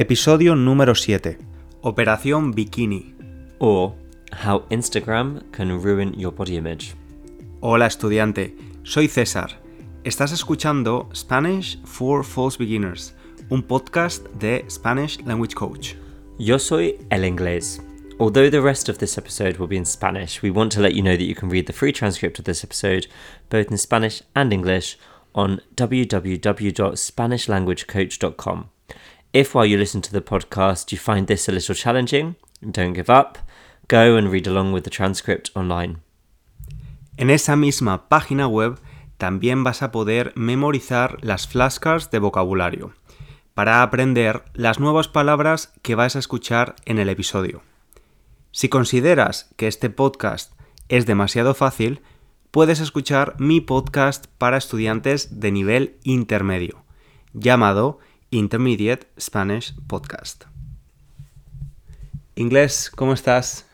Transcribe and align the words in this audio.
Episodio 0.00 0.54
número 0.54 0.94
7. 0.94 1.38
Operación 1.80 2.52
Bikini. 2.52 3.16
O 3.58 3.96
how 4.44 4.64
Instagram 4.70 5.40
can 5.50 5.82
ruin 5.82 6.14
your 6.16 6.32
body 6.32 6.54
image. 6.54 6.94
Hola 7.60 7.86
estudiante, 7.86 8.54
soy 8.84 9.08
César. 9.08 9.60
Estás 10.04 10.30
escuchando 10.30 11.08
Spanish 11.12 11.80
for 11.82 12.24
False 12.24 12.56
Beginners, 12.56 13.16
un 13.50 13.64
podcast 13.64 14.24
de 14.38 14.64
Spanish 14.70 15.18
Language 15.26 15.56
Coach. 15.56 15.96
Yo 16.38 16.60
soy 16.60 16.96
El 17.10 17.24
Inglés. 17.24 17.80
Although 18.20 18.50
the 18.50 18.60
rest 18.60 18.88
of 18.88 18.98
this 18.98 19.18
episode 19.18 19.58
will 19.58 19.66
be 19.66 19.76
in 19.76 19.84
Spanish, 19.84 20.42
we 20.42 20.52
want 20.52 20.70
to 20.74 20.80
let 20.80 20.94
you 20.94 21.02
know 21.02 21.16
that 21.16 21.26
you 21.26 21.34
can 21.34 21.48
read 21.48 21.66
the 21.66 21.72
free 21.72 21.90
transcript 21.90 22.38
of 22.38 22.44
this 22.44 22.62
episode, 22.62 23.08
both 23.50 23.68
in 23.68 23.76
Spanish 23.76 24.22
and 24.36 24.52
English, 24.52 24.96
on 25.34 25.60
www.spanishlanguagecoach.com. 25.74 28.70
If 29.30 29.54
while 29.54 29.66
you 29.66 29.76
listen 29.76 30.00
to 30.00 30.10
the 30.10 30.22
podcast 30.22 30.90
you 30.90 30.96
find 30.96 31.26
this 31.26 31.50
a 31.50 31.52
little 31.52 31.74
challenging, 31.74 32.36
don't 32.62 32.94
give 32.94 33.10
up. 33.10 33.36
Go 33.86 34.16
and 34.16 34.30
read 34.30 34.46
along 34.46 34.72
with 34.72 34.84
the 34.84 34.90
transcript 34.90 35.50
online. 35.54 35.98
En 37.18 37.28
esa 37.28 37.54
misma 37.54 38.08
página 38.08 38.48
web 38.48 38.80
también 39.18 39.64
vas 39.64 39.82
a 39.82 39.92
poder 39.92 40.32
memorizar 40.34 41.18
las 41.20 41.46
flashcards 41.46 42.10
de 42.10 42.20
vocabulario 42.20 42.94
para 43.52 43.82
aprender 43.82 44.44
las 44.54 44.80
nuevas 44.80 45.08
palabras 45.08 45.74
que 45.82 45.94
vas 45.94 46.16
a 46.16 46.20
escuchar 46.20 46.76
en 46.86 46.98
el 46.98 47.10
episodio. 47.10 47.60
Si 48.50 48.70
consideras 48.70 49.50
que 49.56 49.66
este 49.66 49.90
podcast 49.90 50.54
es 50.88 51.04
demasiado 51.04 51.52
fácil, 51.52 52.00
puedes 52.50 52.80
escuchar 52.80 53.34
mi 53.38 53.60
podcast 53.60 54.26
para 54.38 54.56
estudiantes 54.56 55.38
de 55.38 55.52
nivel 55.52 55.98
intermedio, 56.02 56.82
llamado 57.34 57.98
Intermediate 58.30 59.06
Spanish 59.18 59.74
Podcast. 59.86 60.44
Inglés, 62.34 62.90
¿cómo 62.94 63.14
estás? 63.14 63.66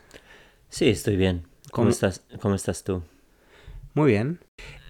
Sí, 0.69 0.89
estoy 0.89 1.17
bien. 1.17 1.43
¿Cómo, 1.71 1.85
¿Cómo- 1.85 1.89
estás, 1.89 2.21
cómo 2.41 2.55
estás 2.55 2.83
tú? 2.83 3.03
Muy 3.93 4.11
bien. 4.11 4.39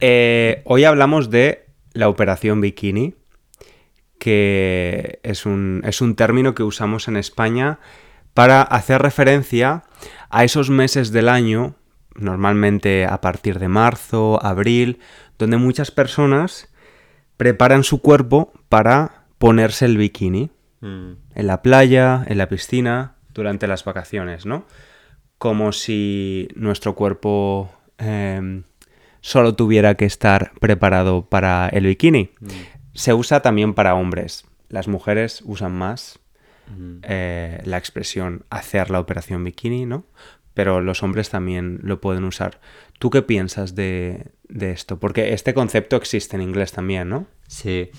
Eh, 0.01 0.61
hoy 0.65 0.83
hablamos 0.83 1.29
de 1.29 1.65
la 1.93 2.09
operación 2.09 2.61
bikini, 2.61 3.15
que 4.19 5.19
es 5.23 5.45
un, 5.45 5.81
es 5.85 6.01
un 6.01 6.15
término 6.15 6.55
que 6.55 6.63
usamos 6.63 7.07
en 7.07 7.17
España 7.17 7.79
para 8.33 8.61
hacer 8.61 9.01
referencia 9.01 9.83
a 10.29 10.43
esos 10.43 10.69
meses 10.69 11.11
del 11.11 11.29
año, 11.29 11.75
normalmente 12.15 13.05
a 13.05 13.21
partir 13.21 13.59
de 13.59 13.67
marzo, 13.67 14.43
abril, 14.43 14.99
donde 15.37 15.57
muchas 15.57 15.91
personas 15.91 16.69
preparan 17.37 17.83
su 17.83 18.01
cuerpo 18.01 18.53
para 18.69 19.24
ponerse 19.45 19.85
el 19.85 19.97
bikini 19.97 20.49
Mm, 20.85 21.13
en 21.33 21.47
la 21.47 21.63
playa, 21.63 22.23
en 22.27 22.37
la 22.37 22.47
piscina, 22.47 23.15
durante 23.33 23.65
las 23.65 23.83
vacaciones, 23.83 24.45
¿no? 24.45 24.65
Como 25.39 25.71
si 25.71 26.47
nuestro 26.55 26.93
cuerpo 26.95 27.73
eh, 27.97 28.61
solo 29.21 29.55
tuviera 29.55 29.95
que 29.95 30.05
estar 30.05 30.51
preparado 30.59 31.27
para 31.27 31.67
el 31.69 31.87
bikini. 31.87 32.29
Se 32.93 33.13
usa 33.15 33.41
también 33.41 33.73
para 33.73 33.95
hombres. 33.95 34.45
Las 34.69 34.87
mujeres 34.87 35.41
usan 35.45 35.73
más 35.73 36.19
mm. 36.67 36.97
eh, 37.01 37.61
la 37.65 37.77
expresión 37.77 38.45
hacer 38.51 38.91
la 38.91 38.99
operación 38.99 39.43
bikini, 39.43 39.87
¿no? 39.87 40.05
Pero 40.53 40.81
los 40.81 41.01
hombres 41.01 41.29
también 41.29 41.79
lo 41.81 41.99
pueden 41.99 42.23
usar. 42.25 42.61
¿Tú 42.99 43.09
qué 43.09 43.23
piensas 43.23 43.75
de, 43.75 44.31
de 44.47 44.71
esto? 44.71 44.99
Porque 44.99 45.33
este 45.33 45.53
concepto 45.53 45.97
existe 45.97 46.37
en 46.37 46.43
inglés 46.43 46.71
también, 46.71 47.09
¿no? 47.09 47.27
Sí, 47.47 47.89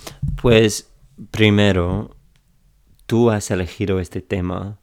pues 0.41 0.96
primero, 1.31 2.17
tú 3.07 3.31
has 3.31 3.51
elegido 3.51 4.01
este 4.01 4.21
tema, 4.21 4.79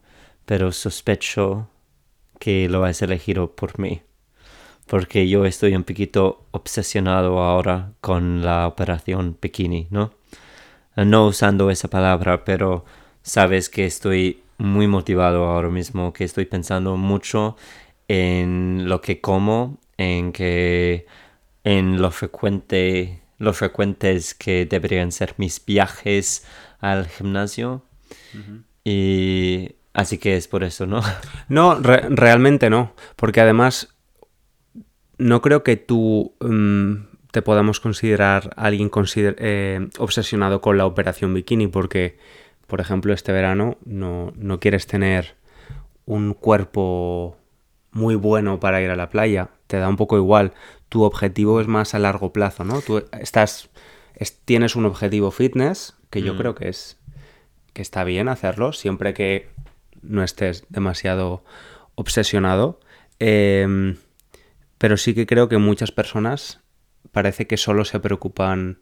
pero 0.45 0.71
sospecho 0.71 1.69
que 2.39 2.67
lo 2.69 2.83
has 2.83 3.01
elegido 3.01 3.55
por 3.55 3.79
mí, 3.79 4.01
porque 4.87 5.27
yo 5.29 5.45
estoy 5.45 5.75
un 5.75 5.83
poquito 5.83 6.45
obsesionado 6.51 7.39
ahora 7.39 7.93
con 8.01 8.43
la 8.43 8.67
operación 8.67 9.37
bikini, 9.41 9.87
¿no? 9.91 10.11
No 10.95 11.27
usando 11.27 11.71
esa 11.71 11.87
palabra, 11.89 12.43
pero 12.45 12.85
sabes 13.23 13.69
que 13.69 13.85
estoy 13.85 14.43
muy 14.57 14.87
motivado 14.87 15.45
ahora 15.45 15.69
mismo, 15.69 16.13
que 16.13 16.23
estoy 16.23 16.45
pensando 16.45 16.97
mucho 16.97 17.55
en 18.07 18.87
lo 18.87 19.01
que 19.01 19.21
como, 19.21 19.79
en 19.97 20.31
que 20.31 21.07
en 21.63 22.01
lo 22.01 22.11
frecuente, 22.11 23.22
lo 23.37 23.53
frecuentes 23.53 24.33
que 24.33 24.65
deberían 24.65 25.11
ser 25.11 25.35
mis 25.37 25.63
viajes 25.65 26.45
al 26.79 27.07
gimnasio. 27.07 27.83
Y 28.83 29.75
así 29.93 30.17
que 30.17 30.35
es 30.35 30.47
por 30.47 30.63
eso, 30.63 30.85
¿no? 30.85 31.01
No, 31.49 31.75
re- 31.79 32.07
realmente 32.09 32.69
no, 32.69 32.93
porque 33.15 33.41
además 33.41 33.89
no 35.17 35.41
creo 35.41 35.63
que 35.63 35.77
tú 35.77 36.33
mm, 36.39 36.93
te 37.31 37.41
podamos 37.41 37.79
considerar 37.79 38.51
alguien 38.57 38.89
consider- 38.89 39.35
eh, 39.39 39.89
obsesionado 39.99 40.61
con 40.61 40.77
la 40.77 40.85
operación 40.85 41.33
bikini, 41.33 41.67
porque, 41.67 42.17
por 42.67 42.81
ejemplo, 42.81 43.13
este 43.13 43.31
verano 43.31 43.77
no, 43.85 44.33
no 44.35 44.59
quieres 44.59 44.87
tener 44.87 45.35
un 46.05 46.33
cuerpo 46.33 47.37
muy 47.91 48.15
bueno 48.15 48.59
para 48.59 48.81
ir 48.81 48.89
a 48.89 48.95
la 48.95 49.09
playa, 49.09 49.49
te 49.67 49.77
da 49.77 49.87
un 49.87 49.97
poco 49.97 50.17
igual, 50.17 50.53
tu 50.93 51.01
objetivo 51.01 51.59
es 51.59 51.65
más 51.67 51.95
a 51.95 51.99
largo 51.99 52.31
plazo, 52.31 52.63
¿no? 52.63 52.79
Tú 52.81 53.03
estás, 53.19 53.71
es- 54.13 54.37
tienes 54.45 54.75
un 54.75 54.85
objetivo 54.85 55.31
fitness, 55.31 55.95
que 56.11 56.21
yo 56.21 56.35
Mm. 56.35 56.37
creo 56.37 56.53
que 56.53 56.69
es 56.69 56.99
que 57.73 57.81
está 57.81 58.03
bien 58.03 58.29
hacerlo, 58.29 58.73
siempre 58.73 59.15
que 59.15 59.47
no 60.03 60.23
estés 60.23 60.65
demasiado 60.69 61.43
obsesionado. 61.95 62.79
Em, 63.17 63.95
pero 64.77 64.97
sí 64.97 65.15
que 65.15 65.25
creo 65.25 65.49
que 65.49 65.57
muchas 65.57 65.91
personas 65.91 66.59
parece 67.11 67.47
que 67.47 67.57
solo 67.57 67.85
se 67.85 67.99
preocupan 67.99 68.77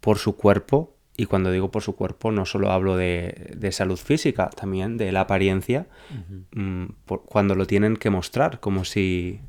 por 0.00 0.18
su 0.18 0.36
cuerpo. 0.36 0.94
Y 1.16 1.24
cuando 1.24 1.50
digo 1.50 1.70
por 1.70 1.80
su 1.82 1.96
cuerpo, 1.96 2.32
no 2.32 2.44
solo 2.44 2.70
hablo 2.70 2.96
de, 2.98 3.54
de 3.56 3.72
salud 3.72 3.96
física, 3.98 4.50
también 4.50 4.98
de 4.98 5.10
la 5.12 5.22
apariencia, 5.22 5.86
mm, 6.52 6.84
por- 7.06 7.24
cuando 7.24 7.54
lo 7.54 7.66
tienen 7.66 7.96
que 7.96 8.10
mostrar, 8.10 8.60
como 8.60 8.84
si... 8.84 9.40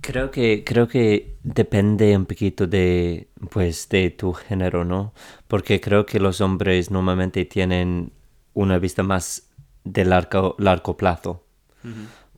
Creo 0.00 0.30
que, 0.30 0.62
creo 0.64 0.88
que 0.88 1.36
depende 1.42 2.16
un 2.16 2.24
poquito 2.26 2.66
de, 2.66 3.28
pues, 3.50 3.88
de 3.88 4.10
tu 4.10 4.32
género, 4.32 4.84
¿no? 4.84 5.12
Porque 5.48 5.80
creo 5.80 6.06
que 6.06 6.20
los 6.20 6.40
hombres 6.40 6.90
normalmente 6.90 7.44
tienen 7.44 8.12
una 8.54 8.78
vista 8.78 9.02
más 9.02 9.50
de 9.84 10.04
largo, 10.04 10.54
largo 10.58 10.96
plazo. 10.96 11.44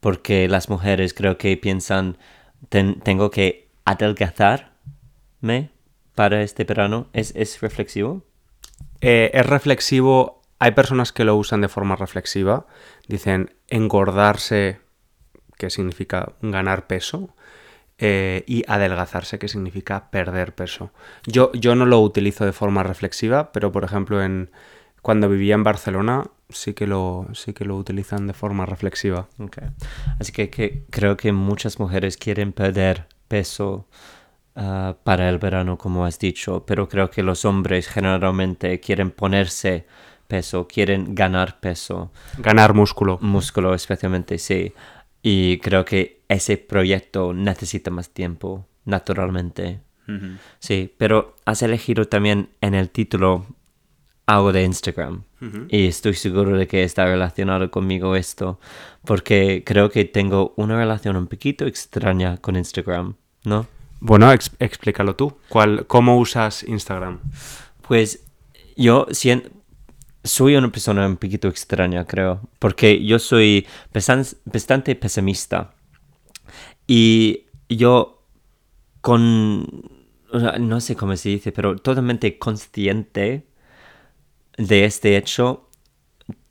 Porque 0.00 0.48
las 0.48 0.69
mujeres 0.69 1.12
creo 1.15 1.37
que 1.38 1.56
piensan, 1.56 2.16
"Ten- 2.69 3.00
tengo 3.00 3.31
que 3.31 3.69
adelgazarme 3.84 5.71
para 6.15 6.42
este 6.42 6.65
verano. 6.65 7.09
¿Es, 7.12 7.32
es 7.37 7.60
reflexivo? 7.60 8.25
Eh, 9.00 9.31
es 9.34 9.47
reflexivo, 9.47 10.42
hay 10.59 10.72
personas 10.72 11.12
que 11.12 11.25
lo 11.25 11.37
usan 11.37 11.60
de 11.62 11.69
forma 11.69 11.97
reflexiva, 11.97 12.66
dicen 13.09 13.54
engordarse, 13.69 14.81
que 15.60 15.71
significa 15.71 16.32
ganar 16.41 16.87
peso, 16.87 17.37
eh, 18.03 18.44
y 18.47 18.65
adelgazarse, 18.66 19.38
que 19.38 19.47
significa 19.47 20.10
perder 20.10 20.54
peso. 20.54 20.91
Yo, 21.26 21.53
yo 21.53 21.75
no 21.75 21.84
lo 21.84 22.00
utilizo 22.00 22.47
de 22.47 22.53
forma 22.53 22.82
reflexiva, 22.82 23.53
pero 23.53 23.72
por 23.72 23.84
ejemplo 23.84 24.22
en, 24.22 24.50
cuando 25.03 25.28
vivía 25.28 25.54
en 25.54 25.65
Barcelona 25.65 26.25
sí 26.48 26.72
que, 26.72 26.87
lo, 26.87 27.26
sí 27.34 27.53
que 27.53 27.66
lo 27.66 27.76
utilizan 27.76 28.26
de 28.26 28.32
forma 28.32 28.65
reflexiva. 28.65 29.28
Así 30.19 30.32
que, 30.32 30.48
que 30.48 30.87
creo 30.88 31.19
que 31.19 31.32
muchas 31.32 31.78
mujeres 31.78 32.16
quieren 32.16 32.54
perder 32.54 33.06
peso 33.28 33.87
ah, 34.56 34.97
para 35.04 35.28
el 35.28 35.37
verano, 35.37 35.77
como 35.77 36.06
has 36.06 36.19
dicho, 36.19 36.65
pero 36.66 36.88
creo 36.88 37.10
que 37.10 37.22
los 37.22 37.44
hombres 37.44 37.87
generalmente 37.87 38.81
quieren 38.81 39.10
ponerse 39.10 39.84
peso, 40.27 40.66
quieren 40.66 41.15
ganar 41.15 41.60
peso, 41.60 42.12
Ganar 42.39 42.72
músculo. 42.72 43.18
músculo 43.21 43.74
especialmente, 43.74 44.39
sí. 44.39 44.72
Y 45.22 45.59
creo 45.59 45.84
que 45.84 46.22
ese 46.28 46.57
proyecto 46.57 47.33
necesita 47.34 47.91
más 47.91 48.11
tiempo, 48.11 48.67
naturalmente. 48.84 49.81
Sí, 50.59 50.93
pero 50.99 51.37
has 51.45 51.63
elegido 51.63 52.05
también 52.07 52.51
en 52.61 52.75
el 52.75 52.91
título 52.91 53.47
algo 54.27 54.53
de 54.53 54.65
Instagram. 54.65 55.22
Y 55.69 55.87
estoy 55.87 56.15
seguro 56.15 56.57
de 56.57 56.67
que 56.67 56.83
está 56.84 57.05
relacionado 57.05 57.71
conmigo 57.71 58.17
esto, 58.17 58.59
porque 59.05 59.63
creo 59.65 59.89
que 59.91 60.05
tengo 60.05 60.53
una 60.57 60.77
relación 60.77 61.17
un 61.17 61.27
poquito 61.28 61.65
extraña 61.67 62.37
con 62.39 62.57
Instagram, 62.57 63.15
¿no? 63.45 63.67
Bueno, 64.01 64.33
ex- 64.33 64.51
explícalo 64.59 65.15
tú. 65.17 65.37
¿Cuál, 65.49 65.87
¿Cómo 65.87 66.19
usas 66.19 66.63
Instagram? 66.65 67.21
Pues 67.87 68.25
yo 68.77 69.07
sien- 69.11 69.51
soy 70.25 70.57
una 70.57 70.71
persona 70.71 71.07
un 71.07 71.17
poquito 71.17 71.49
extraña, 71.49 72.07
creo, 72.07 72.41
porque 72.59 73.05
yo 73.05 73.19
soy 73.19 73.67
bastan- 73.93 74.37
bastante 74.45 74.95
pesimista. 74.95 75.75
Y 76.87 77.47
yo 77.69 78.25
con, 79.01 79.67
no 80.61 80.81
sé 80.81 80.97
cómo 80.97 81.17
se 81.17 81.31
dice, 81.31 81.53
pero 81.53 81.77
totalmente 81.77 82.39
consciente 82.39 83.47
de 84.59 84.84
este 84.84 85.17
hecho, 85.17 85.69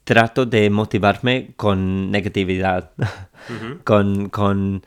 trato 0.03 0.45
de 0.45 0.69
motivarme 0.69 1.53
con 1.55 2.09
negatividad, 2.09 2.91
con, 3.83 4.29
con 4.29 4.83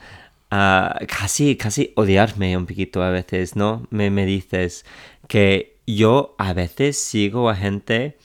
ah, 0.50 0.98
casi, 1.06 1.56
casi 1.56 1.92
odiarme 1.94 2.56
un 2.56 2.66
poquito 2.66 3.02
a 3.02 3.10
veces, 3.10 3.54
¿no? 3.54 3.86
Me, 3.90 4.10
me 4.10 4.26
dices 4.26 4.84
que 5.28 5.78
yo 5.86 6.34
a 6.38 6.52
veces 6.52 6.98
sigo 6.98 7.48
a 7.50 7.54
gente 7.54 8.16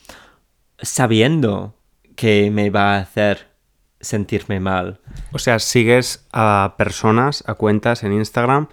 sabiendo 0.80 1.74
que 2.16 2.50
me 2.50 2.70
va 2.70 2.96
a 2.96 3.00
hacer 3.00 3.48
sentirme 4.00 4.60
mal. 4.60 5.00
O 5.32 5.38
sea, 5.38 5.58
sigues 5.58 6.26
a 6.32 6.74
personas, 6.78 7.44
a 7.46 7.54
cuentas 7.54 8.04
en 8.04 8.12
Instagram 8.12 8.68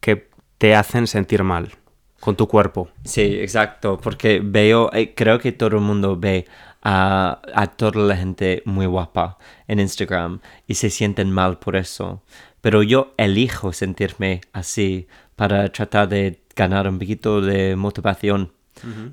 que 0.00 0.28
te 0.58 0.74
hacen 0.74 1.06
sentir 1.06 1.42
mal 1.42 1.72
con 2.20 2.36
tu 2.36 2.48
cuerpo. 2.48 2.88
Sí, 3.04 3.38
exacto, 3.40 4.00
porque 4.02 4.40
veo, 4.42 4.90
eh, 4.94 5.14
creo 5.14 5.38
que 5.38 5.52
todo 5.52 5.76
el 5.76 5.82
mundo 5.82 6.16
ve 6.16 6.46
a, 6.82 7.40
a, 7.54 7.66
toda 7.66 8.00
la 8.00 8.16
gente 8.16 8.62
muy 8.64 8.86
guapa 8.86 9.36
en 9.68 9.78
Instagram 9.78 10.40
y 10.66 10.74
se 10.74 10.88
sienten 10.88 11.30
mal 11.30 11.58
por 11.58 11.76
eso. 11.76 12.22
Pero 12.60 12.82
yo 12.82 13.12
elijo 13.18 13.74
sentirme 13.74 14.40
así 14.54 15.06
para 15.36 15.68
tratar 15.70 16.08
de 16.08 16.42
ganar 16.56 16.88
un 16.88 16.98
poquito 16.98 17.42
de 17.42 17.76
motivación, 17.76 18.53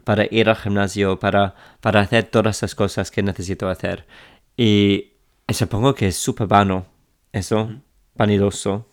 para 0.04 0.25
ir 0.30 0.50
al 0.50 0.56
gimnasio, 0.56 1.19
para, 1.19 1.56
para 1.80 2.02
hacer 2.02 2.25
todas 2.25 2.58
esas 2.58 2.75
cosas 2.75 3.12
que 3.12 3.24
necesito 3.24 3.69
hacer. 3.69 4.06
Y 4.58 5.13
supongo 5.50 5.94
que 5.96 6.08
es 6.08 6.16
súper 6.16 6.48
vano 6.48 6.86
eso, 7.31 7.72
vanidoso, 8.16 8.88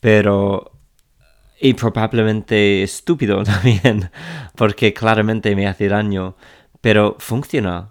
pero... 0.00 0.72
Y 1.60 1.74
probablemente 1.74 2.84
estúpido 2.84 3.42
también, 3.44 4.10
porque 4.54 4.94
claramente 4.94 5.56
me 5.56 5.66
hace 5.66 5.88
daño, 5.88 6.36
pero 6.80 7.16
funciona. 7.18 7.90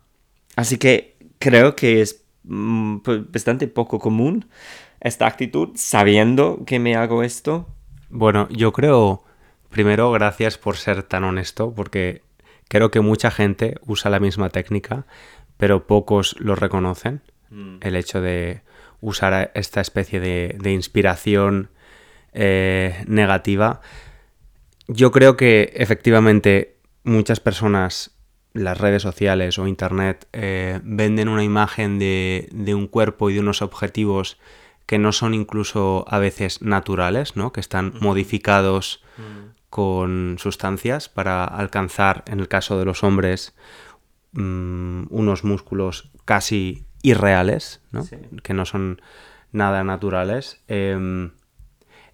Así 0.55 0.77
que 0.77 1.17
creo 1.37 1.75
que 1.75 2.01
es 2.01 2.23
mm, 2.43 2.99
bastante 3.29 3.67
poco 3.67 3.99
común 3.99 4.47
esta 4.99 5.27
actitud 5.27 5.69
sabiendo 5.75 6.63
que 6.65 6.79
me 6.79 6.95
hago 6.95 7.23
esto. 7.23 7.67
Bueno, 8.09 8.47
yo 8.49 8.71
creo, 8.71 9.23
primero, 9.69 10.11
gracias 10.11 10.57
por 10.57 10.77
ser 10.77 11.03
tan 11.03 11.23
honesto, 11.23 11.73
porque 11.73 12.21
creo 12.67 12.91
que 12.91 13.01
mucha 13.01 13.31
gente 13.31 13.75
usa 13.85 14.11
la 14.11 14.19
misma 14.19 14.49
técnica, 14.49 15.05
pero 15.57 15.87
pocos 15.87 16.35
lo 16.39 16.55
reconocen. 16.55 17.21
Mm. 17.49 17.77
El 17.81 17.95
hecho 17.95 18.21
de 18.21 18.61
usar 19.01 19.51
esta 19.53 19.81
especie 19.81 20.19
de, 20.19 20.71
inspiración 20.71 21.69
eh, 22.33 23.03
negativa. 23.07 23.81
Yo 24.87 25.11
creo 25.11 25.37
que 25.37 25.73
efectivamente 25.75 26.77
muchas 27.03 27.39
personas, 27.39 28.11
las 28.53 28.77
redes 28.77 29.01
sociales 29.01 29.59
o 29.59 29.67
internet, 29.67 30.27
eh, 30.33 30.79
venden 30.83 31.29
una 31.29 31.43
imagen 31.43 31.99
de, 31.99 32.49
un 32.75 32.87
cuerpo 32.87 33.29
y 33.29 33.35
de 33.35 33.39
unos 33.39 33.61
objetivos 33.61 34.37
que 34.85 34.97
no 34.97 35.11
son 35.11 35.33
incluso 35.33 36.05
a 36.07 36.17
veces 36.17 36.61
naturales, 36.61 37.35
¿no? 37.35 37.51
que 37.51 37.59
están 37.59 37.93
modificados 37.99 39.03
mm. 39.17 39.56
Con 39.69 40.37
sustancias 40.39 41.09
para 41.09 41.43
alcanzar, 41.43 42.23
en 42.27 42.39
el 42.39 42.47
caso 42.47 42.79
de 42.79 42.85
los 42.85 43.03
hombres, 43.03 43.53
Mm, 44.37 45.05
unos 45.09 45.43
músculos 45.43 46.11
casi 46.25 46.85
irreales, 47.01 47.81
¿no? 47.91 48.05
que 48.43 48.53
no 48.53 48.65
son 48.65 49.01
nada 49.51 49.83
naturales. 49.83 50.61
Em, 50.67 51.31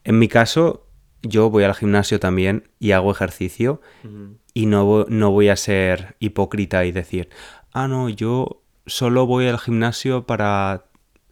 en 0.06 0.20
mi 0.20 0.30
caso, 0.30 0.88
yo 1.22 1.50
voy 1.50 1.66
al 1.66 1.74
gimnasio 1.74 2.22
también 2.22 2.70
y 2.80 2.92
hago 2.92 3.12
ejercicio 3.12 3.82
y 4.54 4.68
no, 4.68 5.06
no 5.10 5.32
voy 5.32 5.50
a 5.50 5.58
ser 5.58 6.16
hipócrita 6.20 6.86
y 6.86 6.94
decir, 6.94 7.30
ah, 7.74 7.90
no, 7.90 8.08
yo 8.08 8.62
solo 8.86 9.26
voy 9.26 9.48
al 9.48 9.60
gimnasio 9.60 10.26
para 10.26 10.86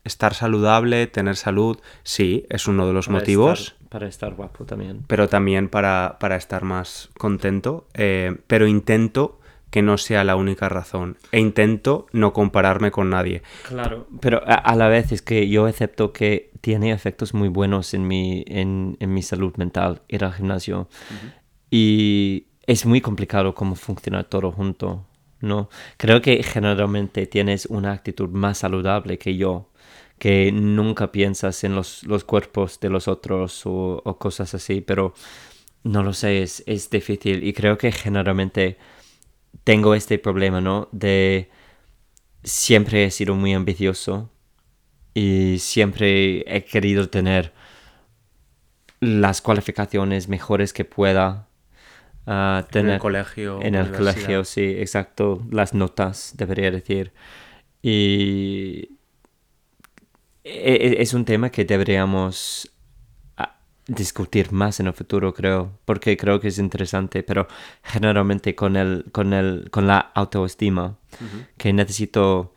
estar 0.03 0.33
saludable, 0.33 1.07
tener 1.07 1.37
salud. 1.37 1.77
Sí, 2.03 2.45
es 2.49 2.67
uno 2.67 2.85
de 2.85 2.93
los 2.93 3.07
motivos. 3.07 3.77
Para 3.91 4.07
estar 4.07 4.35
guapo 4.35 4.63
también. 4.63 5.03
Pero 5.07 5.27
también 5.27 5.67
para, 5.67 6.15
para 6.17 6.37
estar 6.37 6.63
más 6.63 7.09
contento. 7.17 7.87
Eh, 7.93 8.37
pero 8.47 8.65
intento 8.65 9.41
que 9.69 9.81
no 9.81 9.97
sea 9.97 10.23
la 10.23 10.37
única 10.37 10.69
razón. 10.69 11.17
E 11.33 11.41
intento 11.41 12.07
no 12.13 12.31
compararme 12.31 12.89
con 12.89 13.09
nadie. 13.09 13.41
Claro, 13.67 14.07
pero 14.21 14.41
a, 14.45 14.75
la 14.77 14.87
vez 14.87 15.11
es 15.11 15.21
que 15.21 15.49
yo 15.49 15.65
acepto 15.65 16.13
que 16.13 16.51
tiene 16.61 16.93
efectos 16.93 17.33
muy 17.33 17.49
buenos 17.49 17.93
en 17.93 18.07
mi, 18.07 18.45
en, 18.47 18.95
mi 18.99 19.21
salud 19.21 19.53
mental 19.57 20.01
ir 20.07 20.23
al 20.23 20.33
gimnasio. 20.33 20.87
Y 21.69 22.47
es 22.65 22.85
muy 22.85 23.01
complicado 23.01 23.53
cómo 23.53 23.75
funciona 23.75 24.23
todo 24.23 24.53
junto, 24.53 25.05
¿no? 25.41 25.67
Creo 25.97 26.21
que 26.21 26.43
generalmente 26.43 27.27
tienes 27.27 27.65
una 27.65 27.91
actitud 27.91 28.29
más 28.29 28.59
saludable 28.59 29.17
que 29.17 29.35
yo, 29.35 29.70
que 30.21 30.51
nunca 30.51 31.11
piensas 31.11 31.63
en 31.63 31.73
los, 31.73 32.03
los 32.03 32.23
cuerpos 32.25 32.79
de 32.79 32.89
los 32.89 33.07
otros 33.07 33.65
o, 33.65 34.03
o, 34.05 34.19
cosas 34.19 34.53
así, 34.53 34.79
pero 34.79 35.15
no 35.81 36.03
lo 36.03 36.13
sé, 36.13 36.43
es, 36.43 36.63
es 36.67 36.91
difícil 36.91 37.43
y 37.43 37.53
creo 37.53 37.79
que 37.79 37.91
generalmente 37.91 38.77
tengo 39.63 39.95
este 39.95 40.19
problema, 40.19 40.61
¿no? 40.61 40.89
De 40.91 41.49
siempre 42.43 43.05
he 43.05 43.09
sido 43.09 43.33
muy 43.33 43.55
ambicioso 43.55 44.29
y 45.15 45.57
siempre 45.57 46.41
he 46.45 46.65
querido 46.65 47.09
tener 47.09 47.51
las 48.99 49.41
cualificaciones 49.41 50.27
mejores 50.27 50.71
que 50.71 50.85
pueda 50.85 51.47
uh, 52.27 52.61
tener. 52.69 52.89
En 52.89 52.93
el 52.93 52.99
colegio. 52.99 53.59
En 53.59 53.73
el 53.73 53.91
colegio, 53.91 54.45
sí, 54.45 54.75
exacto. 54.77 55.43
Las 55.49 55.73
notas, 55.73 56.35
debería 56.37 56.69
decir. 56.69 57.11
Y 57.81 59.00
es 60.43 61.13
un 61.13 61.25
tema 61.25 61.49
que 61.49 61.65
deberíamos 61.65 62.71
discutir 63.87 64.51
más 64.51 64.79
en 64.79 64.87
el 64.87 64.93
futuro, 64.93 65.33
creo, 65.33 65.79
porque 65.85 66.15
creo 66.17 66.39
que 66.39 66.49
es 66.49 66.57
interesante, 66.59 67.23
pero 67.23 67.47
generalmente 67.83 68.55
con 68.55 68.75
el, 68.75 69.05
con 69.11 69.33
el, 69.33 69.69
con 69.71 69.87
la 69.87 69.99
autoestima, 70.13 70.97
que 71.57 71.73
necesito, 71.73 72.53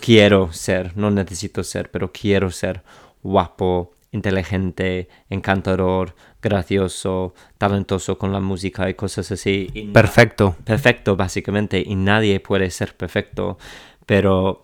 quiero 0.00 0.52
ser, 0.52 0.96
no 0.96 1.10
necesito 1.10 1.62
ser, 1.64 1.90
pero 1.90 2.12
quiero 2.12 2.50
ser 2.50 2.82
guapo, 3.22 3.94
inteligente, 4.10 5.08
encantador, 5.28 6.14
gracioso, 6.40 7.34
talentoso 7.58 8.16
con 8.18 8.32
la 8.32 8.40
música 8.40 8.88
y 8.88 8.94
cosas 8.94 9.32
así. 9.32 9.90
perfecto. 9.92 10.56
Perfecto, 10.64 11.16
básicamente, 11.16 11.82
y 11.84 11.94
nadie 11.96 12.38
puede 12.38 12.70
ser 12.70 12.96
perfecto, 12.96 13.58
pero 14.06 14.62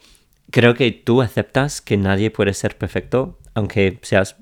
creo 0.51 0.75
que 0.75 0.91
tú 0.93 1.23
aceptas 1.23 1.81
que 1.81 1.97
nadie 1.97 2.31
puede 2.31 2.55
ser 2.55 2.77
perfecto, 2.77 3.39
aunque 3.55 3.99
seas 4.03 4.37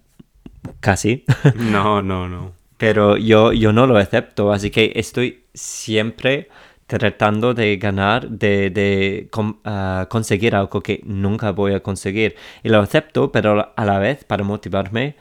casi. 0.80 1.24
No, 1.56 2.02
no, 2.02 2.28
no. 2.28 2.52
Pero 2.76 3.16
yo, 3.16 3.52
yo 3.52 3.72
no 3.72 3.86
lo 3.86 3.96
acepto, 3.96 4.52
así 4.52 4.70
que 4.70 4.92
estoy 4.94 5.44
siempre 5.52 6.48
tratando 6.86 7.52
de 7.52 7.76
ganar, 7.76 8.30
de, 8.30 8.70
de 8.70 9.28
ah, 9.64 10.06
conseguir 10.08 10.54
algo 10.54 10.80
que 10.80 11.00
nunca 11.04 11.50
voy 11.50 11.74
a 11.74 11.80
conseguir. 11.80 12.36
Y 12.62 12.68
lo 12.68 12.80
acepto, 12.80 13.30
pero 13.30 13.72
a 13.76 13.84
la 13.84 13.98
vez, 13.98 14.24
para 14.24 14.44
motivarme, 14.44 15.16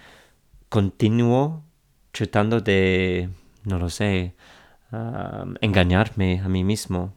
continúo 0.70 1.63
tratando 2.12 2.62
de, 2.62 3.29
no 3.65 3.79
lo 3.79 3.89
sé, 3.89 4.34
ah, 4.91 5.46
engañarme 5.62 6.39
a 6.39 6.48
mí 6.48 6.63
mismo. 6.63 7.13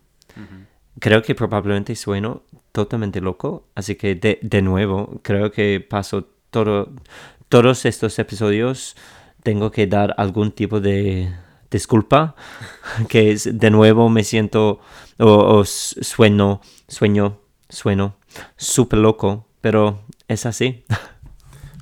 Creo 1.00 1.22
que 1.22 1.34
probablemente 1.34 1.96
sueno 1.96 2.42
totalmente 2.72 3.20
loco, 3.20 3.66
así 3.74 3.96
que 3.96 4.14
de, 4.14 4.38
de 4.42 4.62
nuevo, 4.62 5.20
creo 5.22 5.50
que 5.50 5.80
paso 5.80 6.28
todo, 6.50 6.92
todos 7.48 7.84
estos 7.84 8.18
episodios 8.18 8.96
tengo 9.42 9.70
que 9.70 9.86
dar 9.86 10.14
algún 10.18 10.52
tipo 10.52 10.80
de 10.80 11.32
disculpa, 11.70 12.34
que 13.08 13.32
es, 13.32 13.58
de 13.58 13.70
nuevo 13.70 14.08
me 14.08 14.24
siento 14.24 14.80
o, 15.18 15.64
sueño, 15.64 16.60
sueño, 16.88 17.40
sueño 17.68 18.16
súper 18.56 18.98
loco, 18.98 19.46
pero 19.60 20.00
es 20.28 20.46
así. 20.46 20.84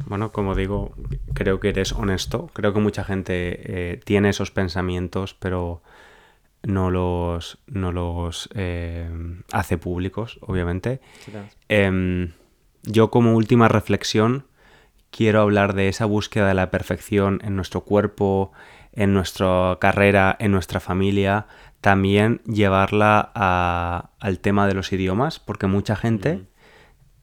Bueno, 0.07 0.33
como 0.33 0.55
digo, 0.55 0.95
creo 1.35 1.61
que 1.61 1.69
eres 1.69 1.93
honesto. 1.93 2.49
Creo 2.55 2.73
que 2.73 2.81
mucha 2.81 3.05
gente 3.05 3.93
eh, 3.93 4.01
tiene 4.03 4.31
esos 4.31 4.51
pensamientos, 4.51 5.35
pero 5.35 5.83
no 6.63 6.91
los, 6.91 7.59
no 7.67 7.93
los 7.93 8.49
eh, 8.55 9.09
hace 9.53 9.79
públicos, 9.79 10.39
obviamente. 10.43 11.01
Em, 11.69 12.33
yo 12.83 13.11
como 13.11 13.35
última 13.35 13.69
reflexión 13.69 14.47
quiero 15.11 15.41
hablar 15.41 15.75
de 15.75 15.89
esa 15.89 16.05
búsqueda 16.05 16.49
de 16.49 16.55
la 16.55 16.71
perfección 16.71 17.41
en 17.45 17.57
nuestro 17.57 17.83
cuerpo, 17.83 18.53
en 18.93 19.15
nuestra 19.15 19.79
carrera, 19.81 20.37
en 20.39 20.53
nuestra 20.53 20.81
familia, 20.81 21.47
también 21.81 22.41
llevarla 22.45 23.21
al 23.21 24.41
tema 24.41 24.67
de 24.67 24.75
los 24.75 24.93
idiomas, 24.93 25.39
porque 25.39 25.67
mucha 25.67 25.95
gente, 25.95 26.47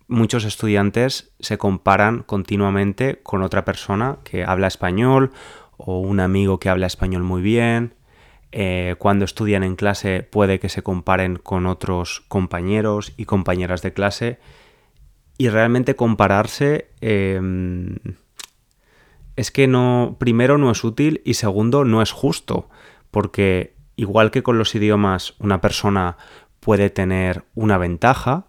muchos 0.07 0.45
estudiantes 0.45 1.33
se 1.39 1.57
comparan 1.57 2.23
continuamente 2.23 3.19
con 3.21 3.41
otra 3.41 3.65
persona 3.65 4.19
que 4.23 4.45
habla 4.45 4.67
español 4.67 5.31
o 5.77 5.99
un 5.99 6.21
amigo 6.21 6.59
que 6.59 6.69
habla 6.69 6.87
español 6.87 7.23
muy 7.23 7.41
bien. 7.41 7.94
Eh, 8.57 8.95
cuando 8.99 9.25
estudian 9.25 9.63
en 9.63 9.75
clase 9.75 10.23
puede 10.23 10.61
que 10.61 10.69
se 10.69 10.81
comparen 10.81 11.35
con 11.35 11.65
otros 11.65 12.21
compañeros 12.29 13.11
y 13.17 13.25
compañeras 13.25 13.81
de 13.81 13.91
clase. 13.91 14.39
Y 15.37 15.49
realmente 15.49 15.97
compararse 15.97 16.87
em, 17.01 17.97
es 19.35 19.51
que 19.51 19.67
no, 19.67 20.15
primero 20.21 20.57
no 20.57 20.71
es 20.71 20.85
útil 20.85 21.21
y 21.25 21.33
segundo 21.33 21.83
no 21.83 22.01
es 22.01 22.13
justo, 22.13 22.69
porque 23.11 23.75
igual 23.97 24.31
que 24.31 24.41
con 24.41 24.57
los 24.57 24.73
idiomas 24.73 25.35
una 25.39 25.59
persona 25.59 26.15
puede 26.61 26.89
tener 26.89 27.43
una 27.55 27.77
ventaja 27.77 28.45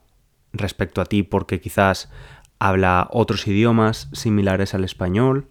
respecto 0.52 1.00
a 1.00 1.06
ti 1.06 1.24
porque 1.24 1.60
quizás 1.60 2.12
habla 2.60 3.08
otros 3.10 3.48
idiomas 3.48 4.08
similares 4.12 4.72
al 4.72 4.84
español 4.84 5.48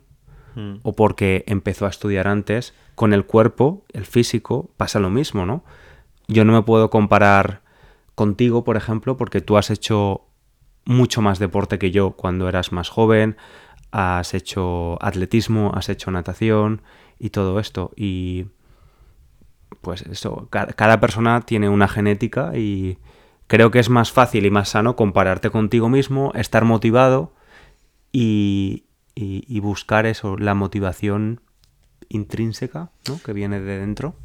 o 0.84 0.94
porque 0.94 1.44
empezó 1.48 1.86
a 1.86 1.90
estudiar 1.90 2.28
antes, 2.28 2.74
con 2.96 3.14
el 3.14 3.26
cuerpo, 3.26 3.84
el 3.92 4.06
físico, 4.06 4.70
pasa 4.78 5.00
lo 5.00 5.10
mismo, 5.10 5.46
¿no? 5.46 5.64
Yo 6.28 6.46
no 6.46 6.54
me 6.54 6.62
puedo 6.62 6.90
comparar 6.90 7.62
contigo, 8.16 8.64
por 8.64 8.78
ejemplo, 8.78 9.18
porque 9.18 9.42
tú 9.42 9.58
has 9.58 9.70
hecho 9.70 10.22
mucho 10.86 11.22
más 11.22 11.40
deporte 11.40 11.78
que 11.80 11.92
yo 11.92 12.12
cuando 12.12 12.48
eras 12.48 12.72
más 12.72 12.90
joven, 12.90 13.38
has 13.92 14.34
hecho 14.34 14.98
atletismo, 15.02 15.72
has 15.76 15.90
hecho 15.90 16.12
natación 16.12 16.82
y 17.20 17.30
todo 17.30 17.60
esto. 17.60 17.92
Y 17.96 18.46
pues 19.82 20.04
eso, 20.04 20.48
cada, 20.50 21.00
persona 21.00 21.42
tiene 21.42 21.70
una 21.70 21.88
genética 21.88 22.58
y 22.58 22.98
creo 23.48 23.72
que 23.72 23.80
es 23.80 23.90
más 23.90 24.12
fácil 24.12 24.46
y 24.46 24.52
más 24.52 24.70
sano 24.70 24.96
compararte 24.96 25.50
contigo 25.50 25.90
mismo, 25.90 26.32
estar 26.36 26.66
motivado 26.66 27.34
y, 28.12 28.85
buscar 29.62 30.06
eso, 30.06 30.38
la 30.38 30.54
motivación 30.54 31.42
intrínseca, 32.10 32.92
¿no? 33.08 33.20
Que 33.24 33.34
viene 33.34 33.60
de 33.60 33.80
dentro. 33.80 34.16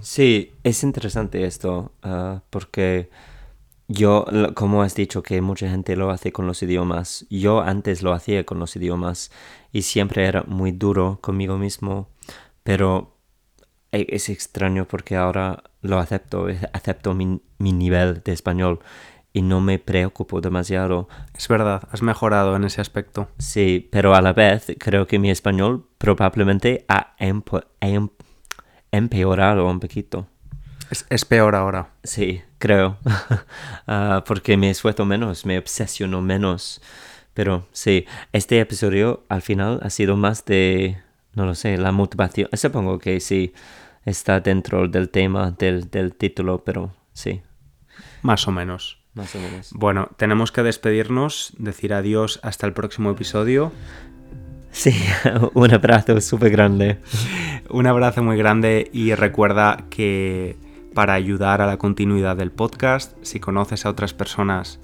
Sí, 0.00 0.52
es 0.62 0.82
interesante 0.82 1.44
esto, 1.44 1.92
ah, 2.02 2.42
porque 2.50 3.10
yo, 3.88 4.24
como 4.54 4.82
has 4.82 4.94
dicho 4.94 5.22
que 5.22 5.40
mucha 5.40 5.68
gente 5.68 5.96
lo 5.96 6.10
hace 6.10 6.32
con 6.32 6.46
los 6.46 6.62
idiomas, 6.62 7.26
yo 7.28 7.60
antes 7.60 8.02
lo 8.02 8.12
hacía 8.12 8.44
con 8.44 8.60
los 8.60 8.76
idiomas 8.76 9.32
y 9.72 9.82
siempre 9.82 10.26
era 10.26 10.44
muy 10.44 10.70
duro 10.70 11.18
conmigo 11.20 11.58
mismo, 11.58 12.08
pero 12.62 13.16
e, 13.90 14.06
es 14.10 14.28
extraño 14.28 14.86
porque 14.86 15.16
ahora 15.16 15.64
lo 15.82 15.98
acepto, 15.98 16.46
acepto 16.72 17.14
mi, 17.14 17.40
nivel 17.58 18.22
de 18.22 18.32
español 18.32 18.78
y 19.32 19.42
no 19.42 19.60
me 19.60 19.78
preocupo 19.78 20.40
demasiado. 20.40 21.08
Es 21.36 21.48
verdad, 21.48 21.82
has 21.90 22.02
mejorado 22.02 22.56
en 22.56 22.64
ese 22.64 22.80
aspecto. 22.80 23.28
Sí, 23.38 23.88
pero 23.90 24.14
a 24.14 24.22
la 24.22 24.32
vez 24.32 24.74
creo 24.78 25.06
que 25.06 25.18
mi 25.18 25.30
español 25.30 25.86
probablemente 25.98 26.84
ha 26.88 27.14
empeorado 28.90 29.66
un 29.66 29.80
poquito. 29.80 30.26
Es, 31.08 31.24
peor 31.24 31.54
ahora. 31.54 31.90
Sí, 32.02 32.42
creo. 32.58 32.98
Ah, 33.92 34.22
porque 34.24 34.56
me 34.56 34.70
esfuerzo 34.70 35.04
menos, 35.04 35.44
me 35.44 35.58
obsesiono 35.58 36.20
menos. 36.22 36.80
Pero 37.34 37.66
sí, 37.72 38.06
este 38.32 38.60
episodio 38.60 39.24
al 39.28 39.42
final 39.42 39.80
ha 39.82 39.90
sido 39.90 40.16
más 40.16 40.44
de, 40.44 41.02
no 41.34 41.44
lo 41.44 41.56
sé, 41.56 41.76
la 41.76 41.90
motivación. 41.90 42.48
Supongo 42.52 43.00
que 43.00 43.18
sí 43.18 43.52
está 44.04 44.38
dentro 44.38 44.86
del 44.86 45.08
tema 45.10 45.50
del, 45.50 45.90
del 45.90 46.14
título, 46.14 46.62
pero 46.62 46.94
sí. 47.12 47.42
Más 48.22 48.46
o 48.46 48.52
menos. 48.52 48.99
Más 49.14 49.34
o 49.34 49.40
menos. 49.40 49.70
Bueno, 49.72 50.10
tenemos 50.16 50.52
que 50.52 50.62
despedirnos, 50.62 51.52
decir 51.58 51.92
adiós 51.92 52.40
hasta 52.42 52.66
el 52.66 52.72
próximo 52.72 53.10
episodio. 53.10 53.72
Sí, 54.70 54.94
un 55.54 55.74
abrazo 55.74 56.20
súper 56.20 56.50
grande. 56.50 56.98
un 57.68 57.86
abrazo 57.86 58.22
muy 58.22 58.36
grande 58.36 58.88
y 58.92 59.14
recuerda 59.14 59.84
que 59.90 60.56
para 60.94 61.14
ayudar 61.14 61.60
a 61.60 61.66
la 61.66 61.76
continuidad 61.76 62.36
del 62.36 62.50
podcast. 62.50 63.16
Si 63.22 63.40
conoces 63.40 63.86
a 63.86 63.90
otras 63.90 64.14
personas 64.14 64.80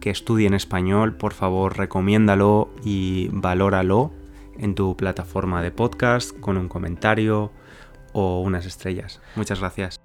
que 0.00 0.10
estudien 0.10 0.54
español, 0.54 1.14
por 1.14 1.32
favor 1.32 1.78
recomiéndalo 1.78 2.70
y 2.84 3.28
valóralo 3.32 4.12
en 4.58 4.74
tu 4.74 4.96
plataforma 4.96 5.62
de 5.62 5.70
podcast 5.70 6.38
con 6.40 6.56
un 6.56 6.68
comentario 6.68 7.52
o 8.12 8.40
unas 8.40 8.66
estrellas. 8.66 9.20
Muchas 9.34 9.60
gracias. 9.60 10.03